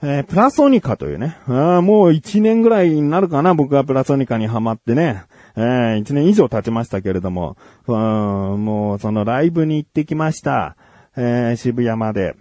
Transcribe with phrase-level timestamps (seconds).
[0.00, 5.24] えー、プラソニカというね、あもう1年ぐらいになるかな、僕はプラソニカにハマってね、
[5.56, 7.56] えー、1年以上経ちましたけれども、
[7.88, 10.76] うん、もうそのライブに行ってきました。
[11.16, 12.36] えー、渋谷まで。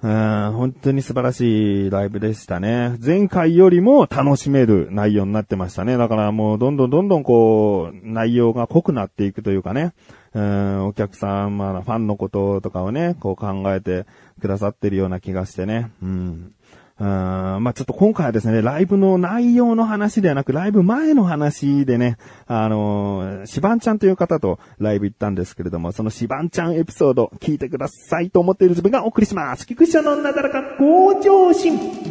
[0.00, 2.96] うん、本当に素晴らしいライブでしたね。
[3.04, 5.96] 前回よりも楽しめる内容になってましたね。
[5.96, 9.92] だからもうどんどんどんどんこう、内容が濃くなっていくというかね。
[10.34, 14.06] うん、お客様のファンのこととかをね、こう考えて
[14.40, 15.90] くださってるような気がしてね。
[16.00, 16.52] うん。
[17.00, 22.16] うん、まあちょっと今回はですね、ライブの内容の話ではなく、ライブ前の話でね、
[22.46, 29.66] あのー、シバンちゃんという方とライブ行ったんですけれども、そのシバンちゃんエピソード聞いてくださいと思っている自分がお送りします。
[29.66, 32.07] 菊池のなだらか向上心。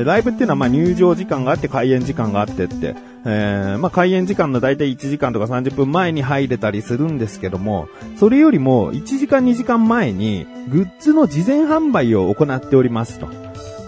[0.00, 13.28] えライブっていうのはまあ入場時間があって開演時間があってって、えー、まあ開演時間のだいたい1時間とか30分前に入れたりするんですけども、それよりも1時間2時間前にグッズの事前販売を行っておりますと。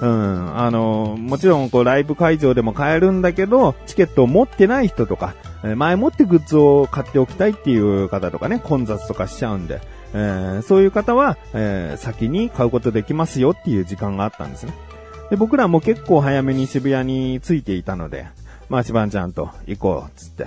[0.02, 0.58] うん。
[0.58, 9.80] あの、もちろん、こう、ライブ会場でも買えるんだけど、チケットを持ってない人とか、え前もってグッズを買っておきたいっていう方とかね、混雑とかしちゃうんで、
[10.12, 14.72] えー、そういう方は、えー、先に買うことできますよっていう時間があったんですね。
[15.32, 18.26] で、僕らも結構早めに渋谷に着いていたので、
[18.68, 20.46] まあ、しばんちゃんと行こう、つって。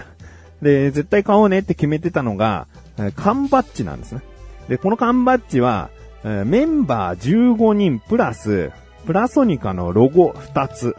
[0.62, 2.68] で、絶対買おうねって決めてたのが、
[3.16, 4.22] 缶バッジなんですね。
[4.70, 5.90] で、この缶バッジは、
[6.24, 8.72] メンバー15人プラス、
[9.08, 10.96] プラソニカのロゴ2つ、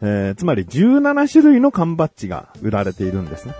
[0.00, 3.54] えー、つまり17種類の缶バッジが売られているんですね。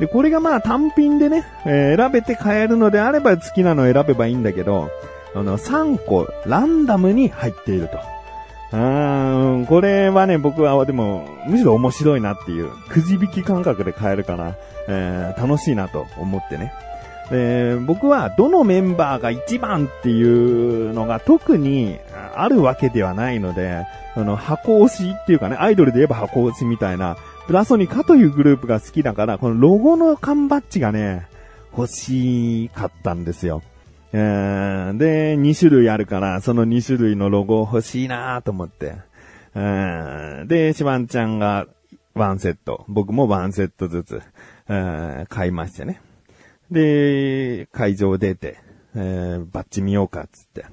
[0.00, 4.88] で、これがまあ単品でね、えー、選べて買えるのであれば好きなのを選べばいいんだけど、
[5.34, 8.21] あの、3個ランダムに入っていると。
[8.72, 14.56] うーん、これはね、僕はでも、むしろ面白いなっていう、くじ引き感覚で買えるから、
[14.88, 16.72] えー、楽しいなと思ってね。
[17.30, 21.98] で、僕はどのメンバーが一番っていうのが特に
[22.34, 27.16] あるわけではないので、あの、箱推しっていうかね、アイドルで言えば箱推しみたいな、
[27.46, 31.26] プラソニカというグループが好きだから、このロゴの缶バッジがね、
[31.76, 33.62] 欲しかったんですよ。
[34.12, 38.96] えー、で、2種類あるから、その2種類のロゴ欲しいなと思って。
[39.54, 41.66] えー、で、シバンちゃんが
[42.14, 44.22] 1セット、僕も1セットずつ、
[44.68, 46.00] えー、買いましてね。
[46.70, 48.58] で、会場出て、
[48.94, 50.66] えー、バッチ見ようか、つって。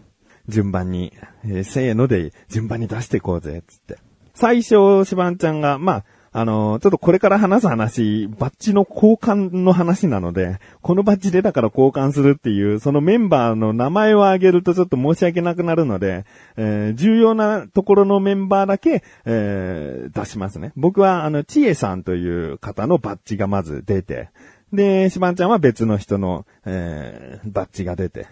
[0.47, 1.13] 順番に、
[1.45, 3.97] えー、せーので順番に出していこうぜ、つって。
[4.33, 6.05] 最初、シバンちゃんが、まあ、
[6.39, 16.23] あの、ちょっとこれから話す話、バッジの交換の話なので、このバッジでだから交換するっていう、そのメンバーの名前を挙げるとちょっと申し訳なくなるので、
[16.55, 20.71] えー、重要なところのメンバーだけ、えー、出しますね。
[20.77, 24.29] 僕は、あの、ちえさんという方のバッジがまず出て、
[24.71, 28.27] で、しばんちゃんは別の人の、えー、バッジが出て、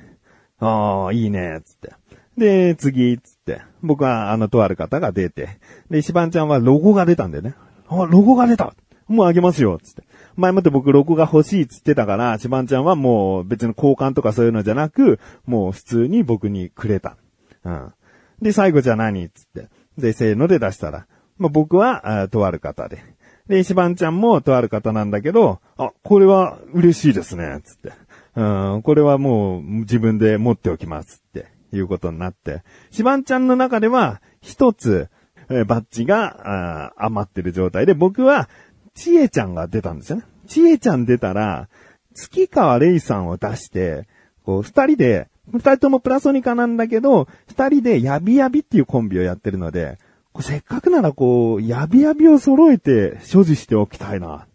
[0.59, 1.91] ああ、いいね、つって。
[2.37, 3.63] で、次、つって。
[3.81, 5.59] 僕は、あの、とある方が出て。
[5.89, 7.55] で、しばんちゃんはロゴが出たんでね。
[7.89, 8.73] あ、ロゴが出た
[9.07, 10.03] もうあげますよつって。
[10.35, 17.17] 前もって僕ロゴが欲しいっつってたから、シバンちゃんはもう別に交換とかそういうのじゃなく、もう普通に僕にくれた。
[17.63, 17.93] うん。
[18.41, 19.69] で、最後じゃ何つって。
[19.97, 21.07] で、せーので出したら。
[21.37, 23.03] まあ、僕は、あとある方で。
[23.47, 27.93] で、シバンちゃんもとある方なんだけど、あ、これは嬉しいですね、つって。
[28.35, 32.63] うん、これはもう自分で持っておきます、っていうことになって。
[32.91, 35.09] シバンちゃんの中では、一つ、
[35.49, 38.49] えバッジが、あ余ってる状態で、僕は、
[38.93, 40.23] ちえちゃんが出たんですよね。
[40.47, 41.69] ちえちゃん出たら、
[42.13, 44.07] 月川レイさんを出して、
[44.43, 49.97] こう、二人で、二人ともプラソニカなんだけど、二人でヤビヤビっていうコンビをやってるので、
[50.41, 54.47] せっかくならこう、ヤビヤビを揃えて所持しておきたいな、っ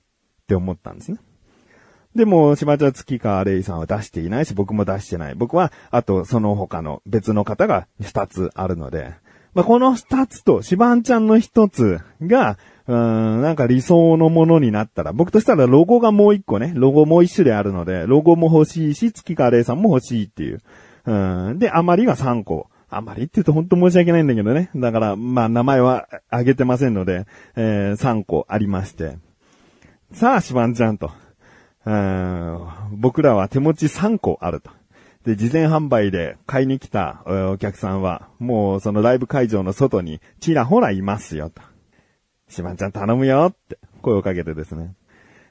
[0.47, 1.19] て思ったんですね。
[2.15, 5.35] でも、島田月川レイさんは出していないし、僕も出してない。
[5.35, 9.15] 僕は、あと、その他の別の方が二つあるので、
[9.55, 20.61] まあ、この二つと、シバンちゃんの一つが、うん、なんか理想のものになったら、僕としたらロゴがもう一個ね、ロゴもう一種類あるので、ロゴも欲しいし、月川玲さんも欲しいっていう。
[21.07, 21.13] う
[21.55, 22.69] ん、で、あまりが3個。
[22.95, 24.69] あまりって言うと本当申し訳ないんだけどね。
[24.77, 27.25] だから、まあ名前は挙げてませんので、
[27.57, 29.17] えー、3個ありまして。
[30.13, 31.11] さあ、シバンちゃんと。
[31.85, 34.71] うん僕らは手持ち3個あると。
[35.25, 41.63] で、事前販売で買いに来たお客さんは、もうそのライブ会場の外にちらほらいますよ、と。
[42.49, 44.95] しばんちゃん頼むよって声をかけてですね。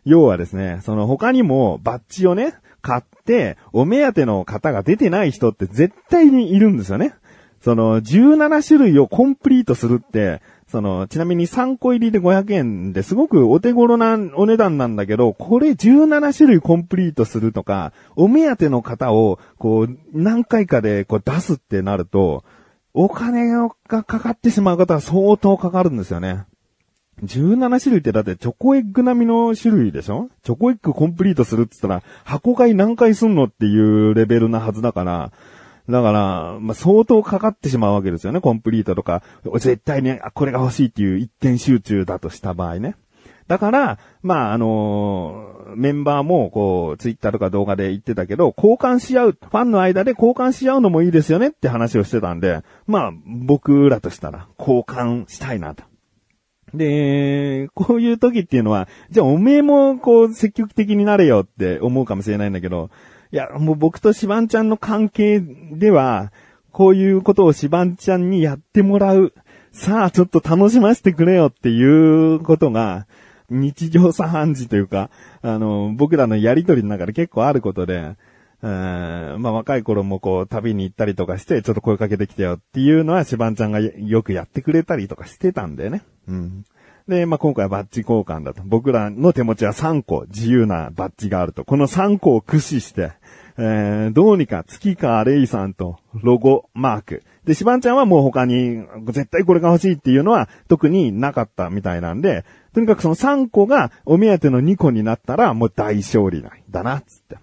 [0.04, 7.14] 要はですね、その他にもバッジをね、買って、お目当ての方が出てない人って絶対にいるんですよね。
[7.62, 10.42] その、17種類をコンプリートするって、
[10.72, 22.44] その、ちなみに3個入りで500円ですごくお手頃なお値段なんだけど、これ17種類コンプリートするとか、お目当ての方を、こう、何回かでこう出すってなると、
[22.94, 26.46] お金がかかってしまう方は相当かかるんですよね。
[27.24, 30.30] 17種類ってだってチョコエッグ並みの種類でしょ？
[30.42, 35.32] チョコエッグコンプリートするって言ったら、箱買い何回すんのっていうレベルなはずだから、
[35.90, 39.24] だから、まあ、相当かかってしまうわけですよね、コンプリートとか。
[39.56, 42.96] 絶対に、これが欲しいっていう一点集中だとした場合ね。
[43.48, 55.84] だから、まあ、あのー、メンバーも、こう、ツイッターとか動画で言ってたけど、交換し合う、ファンの間で交換し合うのもいいですよねって話をしてたんで、まあ、僕らとしたら、交換したいなと。
[56.74, 62.90] で、こういう時っていうのは、じゃあおめえもこう積極的になれよって思うかもしれないんだけど、
[63.32, 66.32] いや、もう僕とシバンちゃんの関係では、
[66.72, 69.34] こういうことをシバンちゃんにやってもらう。
[69.72, 73.08] さあ、ちょっと楽しませてくれよっていうことが、
[73.50, 75.10] 日常茶飯事というか、
[75.42, 78.16] あの、僕らのやりとりの中で結構あることで、
[78.62, 86.04] うん、まあ若い頃もこう旅に行ったりとかして、ちょっと声かけてきてよっていうのはシバンちゃんがよくやってくれたりとかしてたんだよね。
[86.28, 86.66] うん。
[87.08, 88.62] で、まあ今回はバッジ交換だと。
[88.64, 91.66] 僕らの手持ちは3個自由なバッジがあると。
[91.66, 93.14] この3個を駆使して、
[93.58, 97.24] えー、どうにか月川レイさんとロゴマーク。
[97.46, 107.38] で、シバンちゃんはもう他に絶対これが欲しいっていうのは特になかったみたいなんで、とにかくその3個がお目当ての2個になったらもう大勝利だな、つって。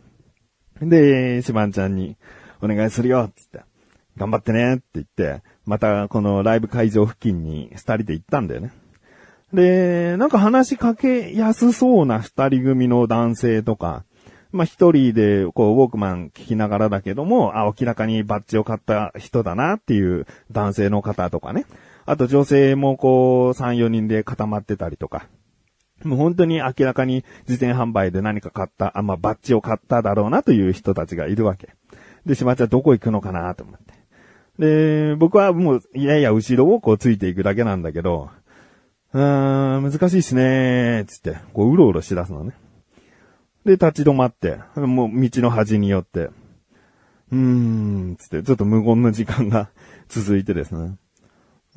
[0.81, 2.17] で、シバンちゃんに、
[2.61, 3.61] お願いするよ、つって。
[4.17, 8.73] 頑張ってね、って言って、またこのライブ会場付近に二人で行ったんだよね。
[9.53, 14.05] で、なんか話しかけやすそうな二人組の男性とか、
[14.51, 21.67] まあ、一人で、こう、ウォークマン聞きながらだけども、あ、明らかにバッジを買った人だなっていう男性の方とかね。
[22.07, 25.27] あと女性もこう、三、四人で固まってたりとか。
[26.05, 31.75] もう本当に明らかに自転販売で何か買った、あ、まあ、バッジを買っただろうなという人たちがいるわけ。
[32.25, 33.95] で、しまちゃんどこ行くのかなと思って。
[34.59, 38.31] で、僕はもう、いやいや後ろをこうついていくだけなんだけど、
[39.13, 42.55] うーん、難しいっすねー、つって、こう、うろうろしだすのね。
[43.69, 49.69] で、立ち止まって、もう道の端によって、うーん、つって、ちょっと無言の時間が
[50.09, 50.97] 続いてですね。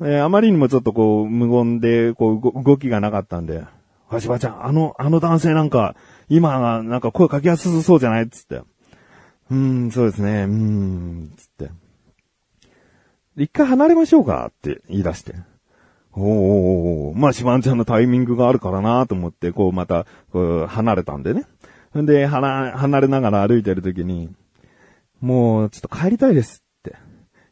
[0.00, 3.64] えー、あまりにもちょっとこう、無言で、こう、動きがなかったんで、
[4.08, 5.94] はしばちゃん、あの、あの男性なんか、
[6.30, 8.28] 今、なんか声かけやすそうじゃない？
[8.30, 8.56] つって。
[8.56, 9.54] うー
[9.88, 11.70] ん、そうですね、うーん、つって。
[13.36, 14.46] 一回離れましょうか？
[14.50, 15.34] って言い出して。
[16.14, 20.06] おおまあ、シバンちゃんのタイミングがあるからなと思って、こう、また、
[20.68, 21.44] 離れたんでね。
[22.00, 24.34] んで、離、離れながら歩いてるときに、
[25.20, 26.96] もう、ちょっと帰りたいですって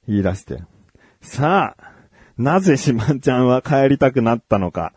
[0.08, 0.62] 言い出して。
[1.20, 1.90] さあ、
[2.38, 4.94] なぜシマンちゃんは帰りたくなったのか。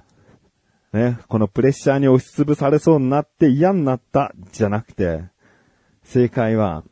[0.94, 5.24] ね、このプレッシャーに押しつぶされそうになって嫌になったじゃなくて、
[6.04, 6.84] 正解は、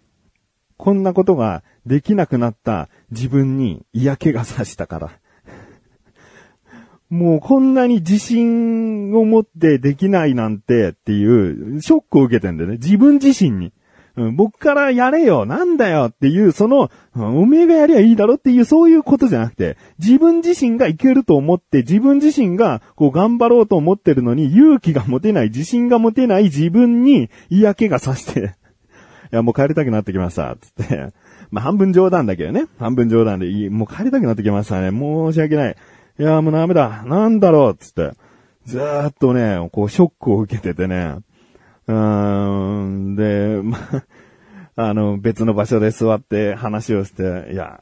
[0.78, 5.21] こんなことができなくなった自分に嫌気がさしたから。
[7.12, 12.78] もうこんなに自信を持ってできないなんてっていうショックを受けてんだよね。
[12.78, 13.74] 自分自身に。
[14.16, 28.56] うん、僕からやれよ、なんだよっていう、その、おめえがやりゃいいだろっていう、そういうことじゃなくて、自分自身がいけると思って、自分自身がこう頑張ろうと思ってるのに、勇気が持てない、自信が持てない自分に嫌気がさして、
[29.32, 31.14] いや、もう帰りたくなってきました、つって。
[31.50, 32.66] まあ、半分冗談だけどね。
[32.80, 33.70] 半分冗談でいい。
[33.70, 34.90] もう帰りたくなってきましたね。
[34.92, 35.76] 申し訳ない。
[36.22, 37.02] いや、もうダメだ。
[37.08, 38.12] なんだろう、つって。
[38.66, 41.16] ずーっとね、こう、ショックを受けててね。
[41.88, 43.80] うーん、で、ま
[44.76, 47.82] あの、別の場所で座って話をして、いや、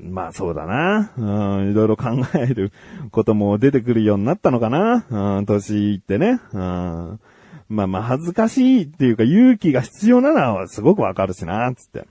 [0.00, 1.12] まあそうだな。
[1.16, 1.22] う
[1.66, 2.72] ん、いろいろ考える
[3.12, 5.36] ことも出てくるようになったのかな。
[5.38, 6.40] うん、年いってね。
[6.52, 7.20] うん、
[7.68, 12.08] まあまあ恥ずかしいっていうか勇気が必要なのはすごくわかるしな、つって。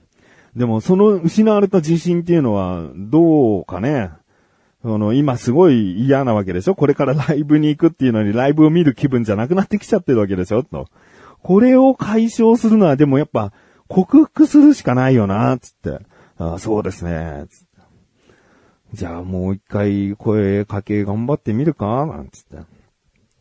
[0.56, 4.12] でもその失われた自信っていうのはどうかね。
[4.82, 6.74] その、今すごい嫌なわけでしょ？
[6.74, 10.62] これからライブに行くっていうのにライブを見る気分じゃなくなってきちゃってるわけでしょ？
[10.62, 10.86] と。
[11.42, 13.52] これを解消するのはでもやっぱ
[13.88, 15.98] 克服するしかないよな、つって。
[16.38, 17.66] ああそうですね、つって。
[18.94, 22.06] じゃあもう一回声かけ頑張ってみるか？
[22.06, 22.58] なんつって。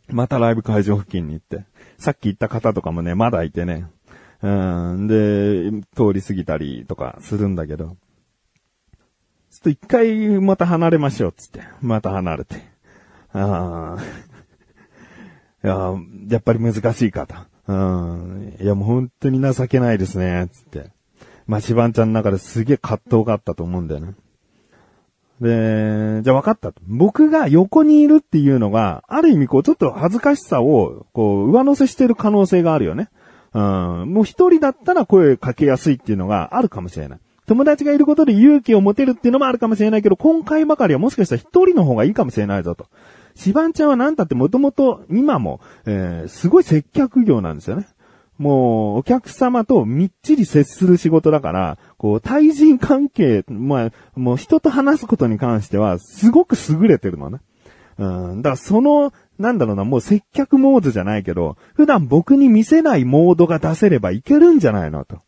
[0.09, 1.65] またライブ会場付近に行って。
[1.97, 3.87] さっき言った方とかもね、まだいてね。
[4.41, 7.97] うん、で、通り過ぎたりとかするんだけど。
[9.57, 11.61] ちょっと一回また離れましょう、つって。
[11.81, 12.57] また離れて。
[13.33, 14.03] ああ。
[15.63, 15.95] いや、
[16.29, 17.35] やっぱり難しいかと。
[17.67, 18.55] うん。
[18.61, 20.91] いや、もう本当に情けないですね、つって。
[21.47, 24.13] まあ、シバンちゃんの中ですげえ葛藤があったと思うんだよね。
[25.41, 26.71] で、じゃあ分かった。
[26.85, 33.09] 僕が横にいるっていうのが、ある意味こう、ちょっと恥ずかしさを、こう、上乗せしてる可能性があるよね。
[33.53, 34.13] うん。
[34.13, 37.19] もう一人だったら声かけやすいっていうのがあるかもしれない。
[37.47, 42.87] 友達がいることで勇気を持てるっていうのもあるかもしれないけど、今回ばかりはもしかしたら一人の方がいいかもしれないぞと。
[43.35, 47.87] シバンちゃんはなんたってもともと今も、えー、すごい接客業なんですよね。
[48.37, 57.39] もう、お客様とみっちり接する仕事だから、こう、対人関係、まあ、もう人と話すことに関しては、すごく優れてるのね。
[57.97, 58.41] うん。
[58.41, 65.21] だからその、なんだろうな、もう接客モードじゃないけど、普段僕に見せないモードが出せればいけるんじゃないのと。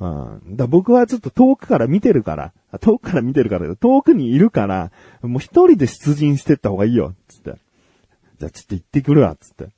[0.00, 0.56] うん。
[0.56, 7.54] だ僕はちょっと遠くから見てるから、遠くから見てるから、遠くにいるから、もう一人で出陣してった方がいいよ、つって。
[8.38, 9.68] じゃあちょっと行ってくるわ、つって。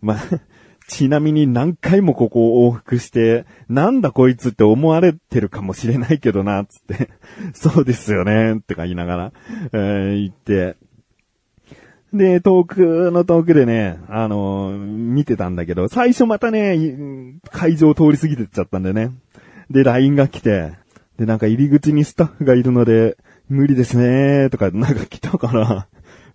[0.00, 0.18] まあ
[0.88, 7.10] ちなみに何回もここを往復して、なんだこいつって思われてるかもしれないけどな、つって。
[7.52, 9.32] そうですよね、ってか言いながら、
[9.72, 10.76] えー、言って。
[12.12, 16.76] で、遠くの遠くでね、あのー、見てたんだけど、最初またね、
[17.50, 19.12] 会場通り過ぎてっちゃったんでね。
[19.70, 20.72] で、LINE が来て、
[21.18, 23.16] で、なんか入り口にスタッフがいるので、
[23.48, 25.88] 無理ですねとか、なんか来たから、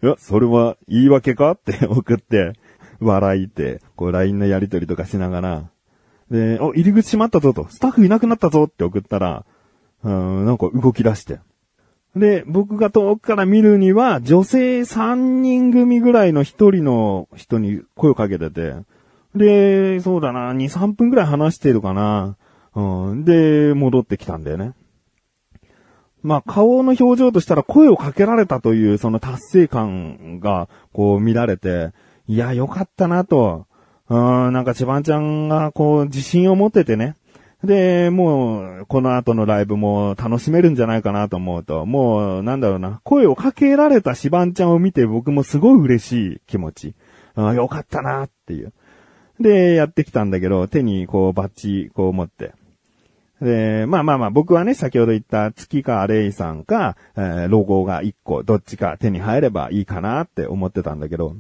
[0.04, 1.52] いや、それは言い訳か？
[1.52, 2.54] って送って、
[3.00, 5.70] 笑いて、こう LINE のやりとりとかしながら、
[6.30, 9.46] で、お、入り口閉まったぞと、スタッフいなくなったぞって送ったら、
[10.04, 11.40] うん、なんか動き出して。
[12.16, 18.76] で、僕が遠くから見るには、女性3人組ぐらいの1人の人に声をかけてて、
[19.36, 22.38] で、そうだな、2、3分ぐらい話してるかな。
[22.76, 24.74] うん、で、戻ってきたんだよね。
[26.22, 31.92] まあ、顔の表情としたら声をかけられたというその達成感がこう見られて、
[32.28, 33.68] いや、よかったなと。
[34.08, 37.16] うん、なんか千葉ちゃんがこう自信を持っててね。
[37.64, 46.96] で、もう、この後のライブも楽しめるんじゃないかなと思うと、もう、なんだろうな、声をかけられたシバンちゃんを見て僕もすごい嬉しい気持ち。
[47.36, 48.74] あよかったなっていう。
[49.40, 52.54] で、やってきたんだけど、手にこうバッチこう持って。
[53.42, 61.36] で、まあまあまあ、僕はね、先ほど言った月川レイさんか、えー、ロゴが1個、どっちか手に入ればいいかなって思ってたんだけど、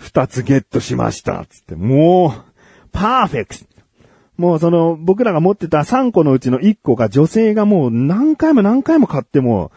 [0.00, 2.32] 2つゲットしましたつって、もう、
[2.92, 3.77] パーフェクト
[4.38, 9.72] もうその、僕らが持ってた3個のうちの1個が女性がもう何回も何回も買っても、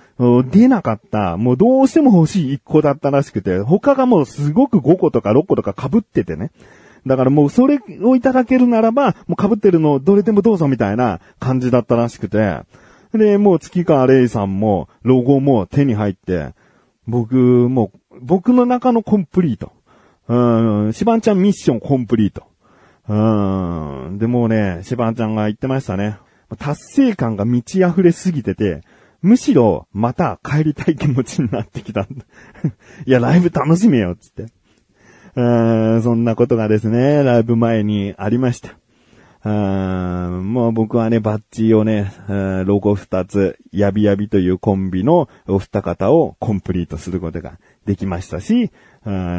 [0.51, 6.51] 出なかった、もうどうしても欲しい1個だったらしくて、他がもうすごく5個とか6個とか被っててね。
[7.07, 12.59] だからもうそれをいただけるならば、もう被ってるのどれでもどうぞみたいな感じだったらしくて。
[13.13, 16.53] で、もう月川レイさんも、ロゴも手に入って、
[17.07, 19.71] 僕、もう、僕の中のコンプリート。
[20.27, 22.43] うーん、シバンちゃんミッションコンプリート。
[23.07, 24.17] うん。
[24.17, 26.17] で、もうね、シバンちゃんが言ってましたね。
[26.57, 28.81] 達成感が満ち溢れすぎてて、
[29.21, 32.01] むしろ、また帰りたい気持ちになってきた。
[33.05, 34.47] いや、ライブ楽しめよ、つって。
[35.35, 38.75] そんなことがですね、ライブ前にありました。
[39.43, 42.11] もう僕はね、バッジをね、
[42.65, 48.71] ロゴ二つ、ヤビヤビというコンビのお二方をコンプリートすることができましたし、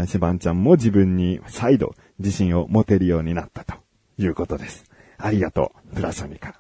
[0.07, 3.75] シバンちゃんも自分に再度自信を持てるようになったと
[4.17, 4.85] いうことです。
[5.19, 6.55] ありがとう、プラソニカ。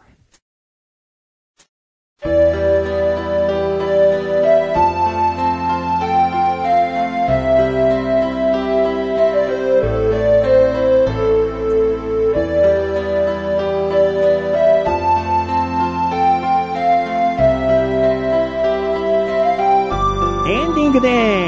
[20.44, 21.41] エンディングです。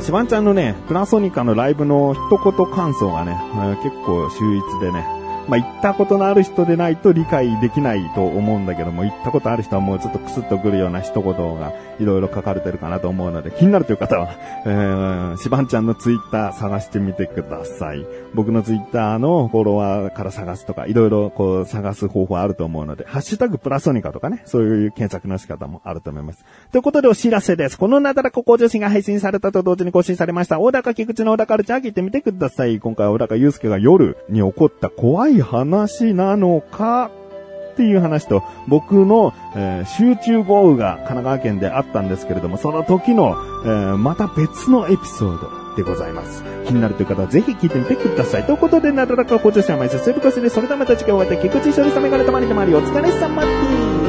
[0.00, 3.38] シバンちゃんのね、プラソニカのライブの一言感想がね、
[3.82, 5.06] 結構秀逸でね、
[5.50, 14.28] まあ、行ったことのある人でないと理解できないと思うんだけども、行ったことある人はもうちょっとクスッとくるような一言がいろいろ書かれてるかなと思うので、気になるという方は、
[14.64, 18.06] えー、しばんちゃんのツイッター探してみてください。
[18.32, 26.44] 僕のツイッターのフォロワーから探すとか、いろいろこう探す方法あると思うので、ハッシュタグプラソニカとかね、そういう検索の仕方もあると思います。
[26.70, 27.76] ということでお知らせです。
[27.76, 32.78] このなだらこ向上心が配信されたと同時に更新されました、小高菊池の小高ルチャー聞いてみてください。
[32.78, 37.10] 今回は小高祐介が夜に起こった怖い話なのか
[37.72, 46.42] っていう話と、僕の、えー、集中豪雨が神奈川県であったんですけれども、その時の、えー、また別のエピソードでございます。
[46.66, 48.44] 気になるという方はぜひ聞いてみてください。
[48.44, 53.48] ということで、なだらかご助者は毎週、するこしで、それではまた次回お会いでき、菊池処理さめがれたまりたまり、お疲れ様で
[53.96, 53.99] す。